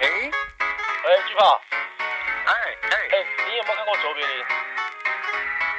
[0.00, 1.60] 哎，哎，巨炮，
[2.46, 2.52] 哎
[2.82, 4.44] 哎，哎，你有没有看过卓别林？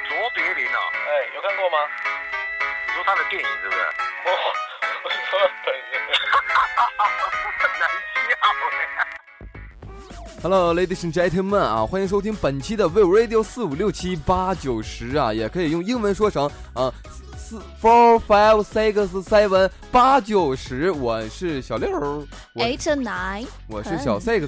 [0.08, 1.78] 卓别林哦，哎，有看过吗？
[2.86, 3.78] 你说他的电影是不是？
[4.24, 4.32] 我
[5.02, 6.02] 我说本人。
[7.58, 8.36] 很 难笑
[8.72, 9.25] 哎。
[10.42, 16.92] Hello, ladies and gentlemen 啊，欢迎收听本期的 We Radio 四五六七八九十啊，也可以用英文说成啊
[17.36, 20.90] 四 four five six seven 八九十。
[20.90, 21.90] 我是小六，
[22.54, 24.46] 我 Eight nine，我是小 six，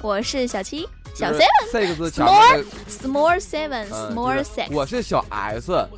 [0.00, 4.72] 我是小七，小 seven six 前面的 small seven 嗯 small 就是 six。
[4.72, 5.88] 我是小 s，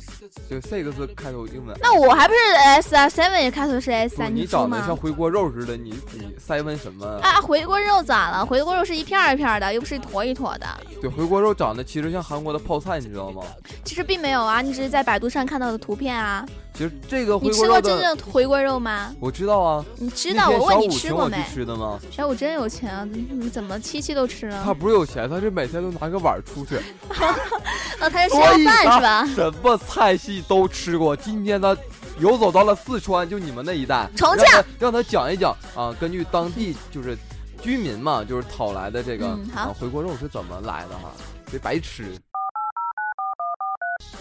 [0.49, 1.77] 就 six 开头英文。
[1.81, 4.77] 那我还不是 S 啊，seven 也开头是 S 啊，不你知道吗？
[4.77, 7.05] 长得像回锅肉似的，你你 seven 什么？
[7.21, 8.45] 啊，回锅肉咋了？
[8.45, 10.67] 回锅肉是一片儿一片儿的，又不是一坨一坨的。
[11.01, 13.43] 对，回锅肉长得其实像韩国的泡菜，你知道吗？
[13.85, 16.45] 其实并没有啊，你只是在百度上看到的图片啊。
[16.75, 19.13] 其实这个你吃回锅肉的，过真正回锅肉吗？
[19.19, 19.85] 我知道啊。
[19.97, 20.49] 你知道？
[20.49, 21.37] 我问你吃过没？
[21.53, 21.99] 吃的吗？
[22.09, 24.73] 小五真有钱啊，你怎么七七都吃他？
[24.73, 26.77] 不是有钱，他是每天都拿个碗出去，
[28.01, 29.25] 哦，他是吃所以饭是吧？
[29.35, 31.15] 什么菜系都吃过。
[31.15, 31.77] 今天他
[32.19, 37.15] 游走到了四川，就你们那一带，重让他让他讲一讲啊，根据当地就是
[37.61, 41.11] 居民嘛，就是讨来的这个、嗯啊回锅肉是怎么来的哈，
[41.51, 42.17] 别白吃。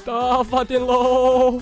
[0.05, 1.61] 大发电喽！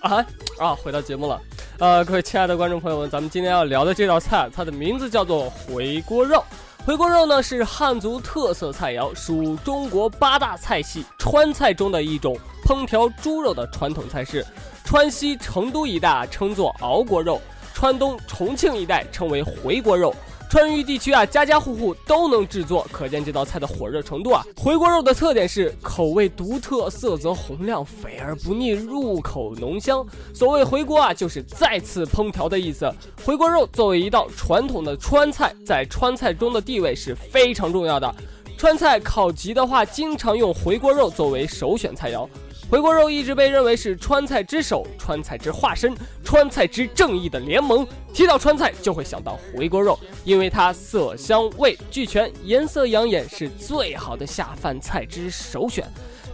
[0.00, 0.24] 啊
[0.58, 1.40] 啊，回到节目了。
[1.78, 6.44] 呃，各位亲爱的观众朋友们，咱们今天要聊的这道菜，它的名字叫做回锅肉。
[6.84, 14.44] 回锅肉呢是汉族特色菜肴，属中国八大菜系川菜中的一种烹调猪肉的传统菜式。
[14.84, 17.40] 川西成都一带称作熬锅肉，
[17.72, 20.14] 川东重庆一带称为回锅肉。
[20.52, 24.44] 川渝地区啊，家家户户都能制作，可见这道菜的火热程度啊。
[24.54, 30.06] 回锅肉的特点是口味独特，色泽红亮，肥而不腻，入口浓香。
[30.34, 32.92] 所谓回锅啊，就是再次烹调的意思。
[33.24, 38.14] 回锅肉作为一道传统的川菜，在川菜中的地位是非常重要的。
[38.58, 42.28] 川菜考级的话，经常用回锅肉作为首选菜肴。
[42.72, 45.94] 回锅肉一直被认为是川菜之首、川菜之化身、
[46.24, 47.86] 川菜之正义的联盟。
[48.14, 55.84] 提到川菜，就会想到回锅肉，因为它色香味俱全，颜色养眼，是最好的下饭菜之首选。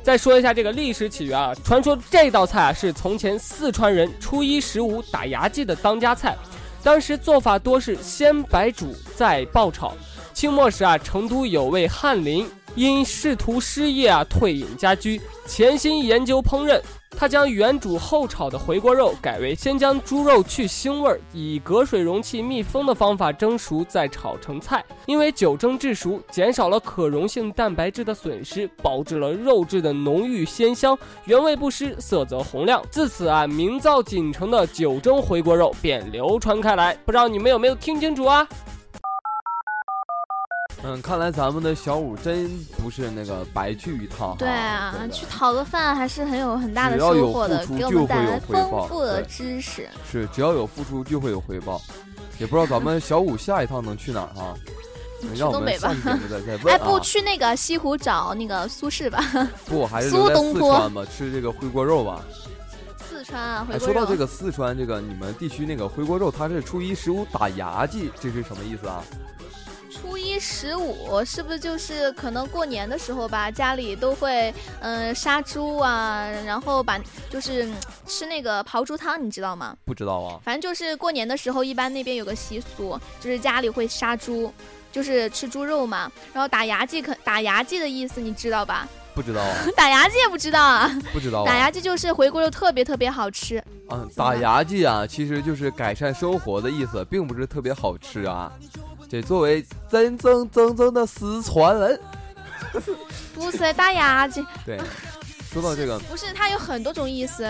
[0.00, 6.36] 再说一下这个历史起源啊，传说这道菜啊是从前四川人初一十五打牙祭的当家菜，
[6.84, 9.92] 当时做法多是先白煮再爆炒。
[10.32, 16.80] 清末时啊，成都有位翰林因仕途失业啊，退隐家居，潜心研究烹饪。
[17.10, 24.84] 他将原煮后炒的回锅肉改为先将猪肉去腥味儿，以隔水容器密封的方法蒸熟，再炒成菜。
[25.06, 32.80] 因为久蒸制熟，减少了可溶性蛋白质的损失，保质了肉质的浓郁鲜香，原味不失，色泽红亮。
[32.92, 36.94] 自此啊，名噪锦城的九蒸回锅肉便流传开来。
[37.04, 38.46] 不知道你们有没有听清楚啊？
[40.84, 44.36] 嗯，看来咱们的小五真不是那个白去一趟。
[44.38, 49.88] 对啊，去讨个饭还是很有很大的收获的，给我们带来丰富的知识。
[50.10, 51.80] 是只要有付出就会有回报。
[52.38, 54.54] 也不知道咱们小五下一趟能去哪儿哈？
[55.20, 55.92] 去让我东北吧
[56.68, 56.78] 哎，啊。
[56.84, 59.20] 不去那个西湖找那个苏轼吧，
[59.66, 62.24] 不，还是苏东坡四川吧，吃这个回锅肉吧。
[63.08, 63.92] 四川啊，回哎，锅肉。
[63.92, 69.02] 说到这个四川这个你们地区那个回锅肉，它是初一十五打牙祭，这是什么意思啊？
[70.38, 76.98] 十五是不是就是可能过年的时候吧，家里都会嗯、呃杀猪啊，然后把
[77.30, 77.74] 就是嗯
[78.06, 79.76] 吃那个刨猪汤，你知道吗？
[79.84, 80.40] 不知道啊。
[80.44, 84.52] 反正就是过年的时候，一般那边有个习俗，就是家里会杀猪，
[84.92, 86.10] 就是吃猪肉嘛。
[86.32, 88.88] 然后打牙祭可打牙祭的意思你知道吧？
[89.14, 90.88] 不知道啊， 打牙祭也不知道啊？
[91.12, 91.44] 不知道啊。
[91.44, 93.62] 打牙祭就是回锅肉特别特别好吃。
[93.90, 98.52] 嗯，打牙祭啊，其实就是改善生活的意思，并不是特别好吃啊。
[99.08, 102.00] 这作为真正正正的四川人，
[103.34, 104.78] 不是打牙祭， 对，
[105.52, 107.48] 说到这个，不是它有很多种意思。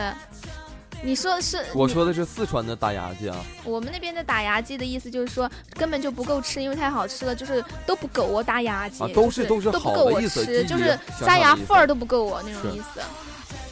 [1.01, 1.65] 你说的是？
[1.75, 3.37] 我说的是四川的打牙祭啊。
[3.63, 13.01] 我们那边的打牙祭的意思就是说根本就不够吃，因为太好吃了，就是都不够我打牙祭，啊都是都是好都不够我的意思吃，就是塞牙缝儿都不够我那种意思。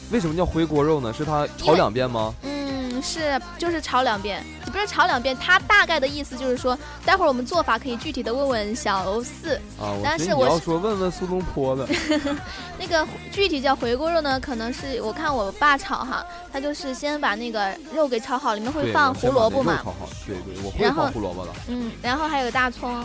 [0.09, 1.11] 为什么叫回锅肉呢？
[1.11, 2.33] 是它炒两遍吗？
[2.43, 2.56] 嗯，
[3.01, 9.55] 是就是炒两遍，不是炒两遍，他大概的意思就是说，待会儿我们做法可以具体的问问小四。
[9.79, 11.87] 啊，我但是我要说问问苏东坡的，
[12.79, 21.51] 那个具体叫回锅肉呢，可能是我看我爸炒哈，他就是先把那个肉给炒好，里面会，放胡萝卜嘛，炒好，对对，我会然后放胡萝卜的。
[21.67, 23.03] 嗯，然后还有大葱，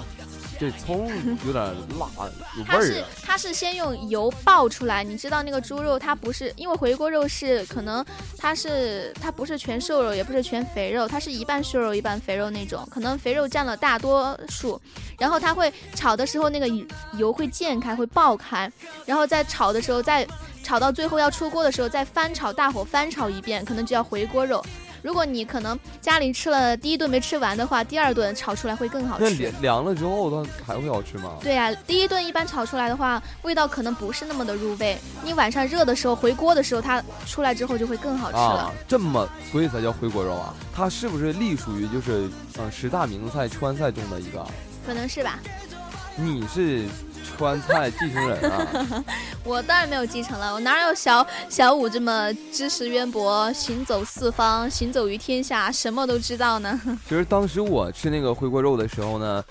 [0.62, 1.10] 对，葱
[1.44, 1.64] 有点
[1.98, 2.06] 辣，
[2.56, 3.08] 有味它是儿啊。
[3.20, 8.04] 它是先用油爆出来，你知道那个猪肉它不是因为回锅肉是可能
[8.38, 14.80] 它是它不是全瘦肉，也不是全肥肉，它是一半瘦肉一半肥肉那种，可能肥肉占了大多数，
[15.18, 16.68] 然后它会炒的时候那个
[17.18, 18.70] 油会溅开会爆开，
[19.04, 20.24] 然后在炒的时候再
[20.62, 24.64] 炒到最后要出锅的时候再翻炒大火翻炒一遍，可能就要回锅肉。
[25.02, 29.24] 如果你可能家里吃了第一顿没吃完的话，第二顿炒出来会更好吃。
[29.24, 31.36] 那凉凉了之后，它还会好吃吗？
[31.42, 34.96] 对呀、第一顿一般炒出来的话，味道可能不是那么的入味。
[35.24, 38.42] 你晚上热的时候回锅的时候，它出来之后就会更好吃了。
[38.42, 40.54] 啊，这么所以才叫回锅肉啊？
[40.74, 44.46] 它是不是隶属于就是呃十大名菜川菜中的一个？
[44.86, 45.40] 可能是吧？
[46.14, 46.86] 你是
[47.36, 49.04] 川菜继承人啊？
[49.44, 56.80] 我当然没有继承了，我哪有小小五这么知识渊博、行走四方、行走于天下，什么都知道呢？
[57.08, 59.44] 其实当时我吃那个回锅肉的时候呢，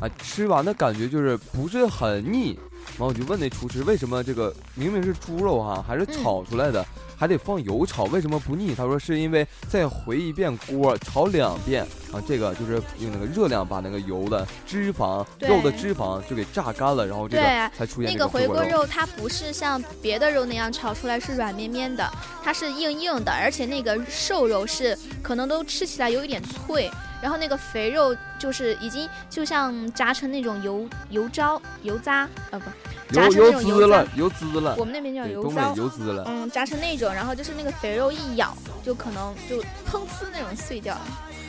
[0.00, 2.58] 啊，吃完的感觉就是不是很腻。
[3.00, 6.84] 然后我就问那厨师，为什么这个明明是猪肉哈、还是炒出来的，
[7.16, 8.74] 还得放油炒，为什么不腻？
[8.74, 11.82] 他说是因为再回一遍锅，炒两遍
[12.12, 17.42] 啊，这个就是用那个热量把那个油的脂肪、肉的脂肪就给榨干了，然后这个
[17.74, 22.06] 才出现这那个回回锅肉它不是像别的肉那样炒出来是软绵绵的，
[22.44, 32.70] 它是硬硬的，而且那个瘦肉是可能都吃起来有一点脆，然后那个肥肉就是已经就像炸成那种油油糟油渣呃不，
[33.14, 35.74] 炸油成那种油渣滋了，，油滋了我，们那边叫油糟。
[35.76, 36.24] 油滋了。
[36.26, 39.56] 嗯，炸成那种，然后就是那个肥肉一咬，就可能就
[39.86, 41.00] 砰呲那种碎掉了。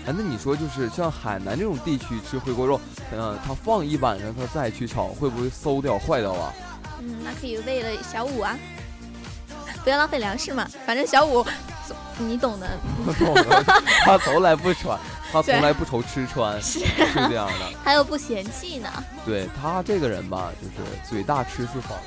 [0.07, 2.81] 哎，那你说就是像海南这种地区吃回锅肉，
[3.13, 6.53] 嗯、它放一晚上，它再去炒，会不会馊掉、坏掉啊？
[6.99, 8.57] 嗯，那可以喂了小五啊，
[9.83, 10.67] 不要浪费粮食嘛。
[10.85, 11.45] 反正小五，
[12.17, 12.67] 你懂的。
[14.05, 14.99] 他从来不穿，
[15.31, 17.77] 他从来不愁吃穿， 是是这样的。
[17.83, 18.89] 还有不嫌弃呢。
[19.25, 21.97] 对他这个人吧，就是嘴大吃四方。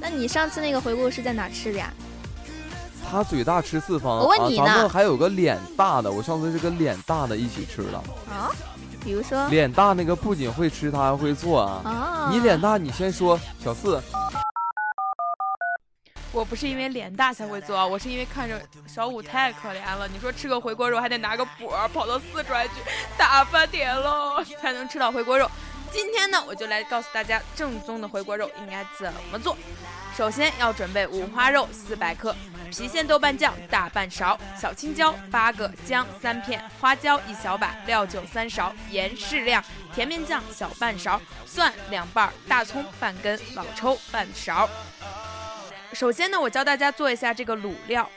[0.00, 1.92] 那你上次那个回顾是在哪吃的呀？
[3.10, 7.98] 他嘴大吃四方，我问你呢啊、咱们还有个脸大的，我上次是跟脸大的一起吃的。
[8.32, 8.50] 啊，
[9.04, 11.82] 比如说脸大那个不仅会吃，他还会做啊。
[11.84, 14.00] 啊，你脸大，你先说，小四。
[16.32, 20.08] 我不是因为脸大才会做啊， 我是因为看着小五太可怜了。
[20.08, 22.74] 你说吃个回锅肉还得拿个钵儿跑到四川去
[23.18, 25.50] 打饭点喽， 才能吃到回锅肉。
[25.90, 29.54] 今天呢，我就来告诉大家正宗的回锅肉应该怎么做。
[30.16, 32.34] 首先要准备五花肉四百克，
[32.70, 39.62] 郫县豆瓣酱大半勺，小青椒八个，姜三片，花椒一小把，料酒三勺，盐适量，
[39.94, 44.66] 甜面酱小半勺，蒜两瓣儿，大葱半根，老抽半勺。
[45.92, 48.08] 首先呢，我教大家做一下这个卤料。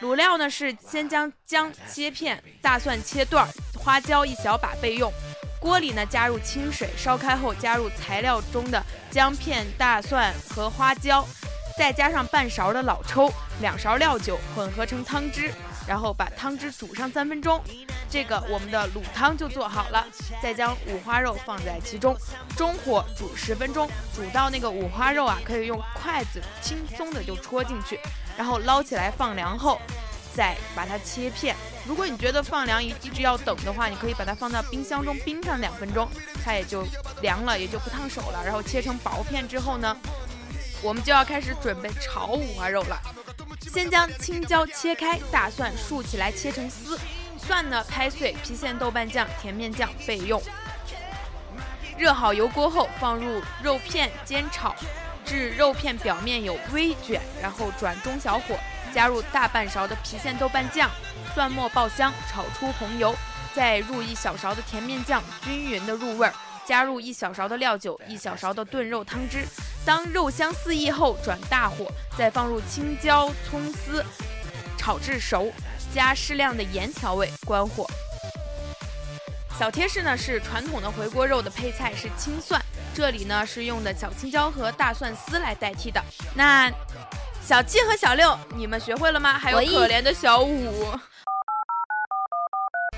[0.00, 3.48] 卤料呢是先将姜切片，大蒜切段，
[3.78, 5.12] 花椒一小把备用。
[5.60, 11.26] 锅里呢加入清水，烧开后加入材料中的姜片、大蒜和花椒，
[11.78, 15.52] 再加上半勺的老抽，两勺料酒，混合成汤汁，
[15.86, 17.62] 然后把汤汁煮上三分钟，
[18.08, 20.06] 这个我们的卤汤就做好了。
[20.42, 22.16] 再将五花肉放在其中，
[22.56, 27.98] 中火煮十分钟，煮到那个五花肉啊，可以用筷子轻松的就戳进去，
[28.36, 29.80] 然后捞起来放凉后，
[30.34, 31.54] 再把它切片。
[31.86, 36.08] 如果你觉得放凉一一直要等的话，你可以把它放到冰箱中冰上两分钟，
[36.42, 36.82] 它也就
[37.20, 38.42] 凉了，也就不烫手了。
[38.42, 39.94] 然后切成薄片之后呢，
[40.82, 42.98] 我们就要开始准备炒五花肉了。
[43.70, 46.98] 先将青椒切开，大蒜竖起来切成丝，
[47.38, 50.40] 蒜呢拍碎，郫县豆瓣酱、甜面酱备用。
[51.96, 54.74] 热好油锅后，放入肉片煎炒，
[55.24, 58.58] 至肉片表面有微卷，然后转中小火，
[58.92, 60.90] 加入大半勺的郫县豆瓣酱，
[61.34, 63.14] 蒜末爆香，炒出红油，
[63.54, 66.34] 再入一小勺的甜面酱，均匀的入味儿。
[66.66, 69.46] 加入一小勺的料酒，一小勺的炖肉汤汁。
[69.84, 71.86] 当肉香四溢后，转大火，
[72.16, 74.04] 再放入青椒、葱丝，
[74.78, 75.52] 炒至熟，
[75.94, 77.86] 加适量的盐调味，关火。
[79.58, 82.60] 小贴士呢是传统的回锅肉的配菜是青蒜，
[82.94, 86.02] 这里呢是用的小青椒和大蒜丝来代替的。
[86.34, 86.68] 那
[87.46, 89.38] 小七和小六，你们学会了吗？
[89.38, 90.98] 还有可怜的小五，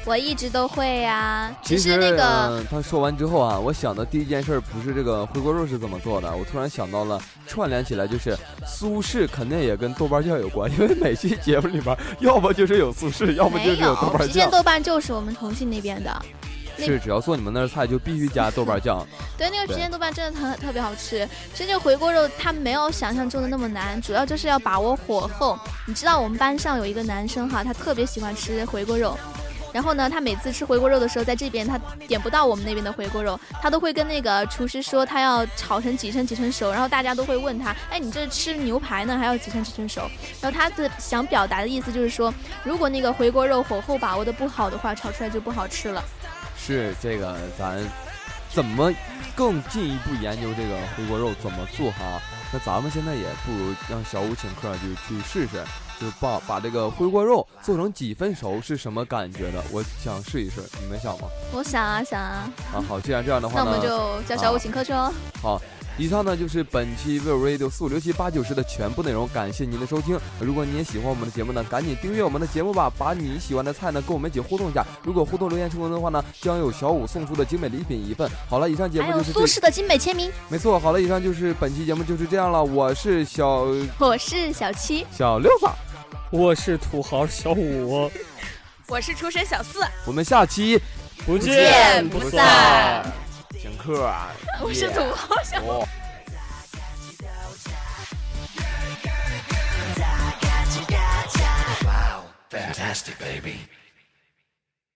[0.07, 14.49] 我一直都会呀、其实那个嗯他说完之后啊，我想的第一件事儿不是这个回锅肉是怎么做的，我突然想到了串联起来，就是苏轼肯定也跟豆瓣酱有关，因为每期节目里边要么就是有苏轼，要么就是有豆瓣郫县。
[14.49, 16.25] 豆瓣就是我们重庆那边的。
[16.79, 19.05] 那是，只要做你们那儿菜就必须加豆瓣酱。
[19.37, 21.27] 对，那个郫县豆瓣真的特特别好吃。
[21.55, 25.59] 其实这个回锅肉它没有想象中的那么难，主要就是要把握火候。
[25.87, 29.19] 你知道我们班上有一个男生哈，他特别喜欢吃回锅肉，
[29.77, 31.79] 然后呢，他每次吃回锅肉的时候，在这边他
[32.09, 40.11] 点不到我们那边的回锅肉，他都会跟那个厨师说他要炒成几成几成熟，然后大家都会问他，哎，你这吃牛排呢，还要几成几成熟？
[40.41, 42.33] 然后他的想表达的意思就是说，
[42.65, 46.03] 如果那个回锅肉火候把握的不好的话，炒出来就不好吃了。
[46.57, 47.79] 是这个，咱
[48.51, 48.91] 怎么
[49.35, 52.19] 更进一步研究这个回锅肉怎么做哈？
[52.51, 55.63] 那咱们现在也不如让小五请客，就去试试，
[56.01, 59.63] 就把把这个回锅肉做成几分熟是什么感觉的？
[59.73, 61.29] 我想试一试，你们想吗？
[61.53, 65.13] 我想啊想啊，啊，好，既然这样的话呢，那我们就叫小五请客去哦。
[65.43, 65.61] 好。
[65.99, 70.21] 以上呢就是本期 v i v Radio 四五六七八九十的全部内容，感谢您的收听。
[70.39, 74.85] 如果你也喜欢我们的节目呢，赶紧订阅我们的节目吧，把你喜欢的菜呢跟我们一起互动一下。
[75.03, 78.31] 如果互动留言成功的话呢，将有小五送出的精美礼品一份。
[78.47, 80.31] 好了，以上节目就是，苏轼的精美签名。
[80.51, 80.79] 没错。
[80.79, 82.63] 好了，以上就是本期节目就是这样了。
[82.63, 83.67] 我是小
[83.99, 85.67] 我是小七，小六子，
[86.31, 88.11] 我是土豪小五，
[88.89, 90.81] 我是厨神小四，我们下期
[91.25, 93.05] 不见不散。
[93.61, 94.33] 请客啊！
[94.61, 95.61] 我是土豪小。
[95.63, 95.87] 哦
[102.51, 103.59] Fantastic, baby.